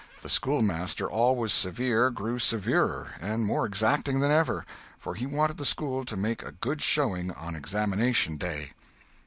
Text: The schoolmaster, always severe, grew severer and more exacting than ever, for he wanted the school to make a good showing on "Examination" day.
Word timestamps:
The 0.23 0.29
schoolmaster, 0.29 1.07
always 1.07 1.53
severe, 1.53 2.09
grew 2.09 2.39
severer 2.39 3.13
and 3.21 3.45
more 3.45 3.67
exacting 3.67 4.19
than 4.19 4.31
ever, 4.31 4.65
for 4.97 5.13
he 5.13 5.27
wanted 5.27 5.57
the 5.57 5.63
school 5.63 6.05
to 6.05 6.17
make 6.17 6.41
a 6.41 6.53
good 6.53 6.81
showing 6.81 7.29
on 7.29 7.55
"Examination" 7.55 8.35
day. 8.37 8.71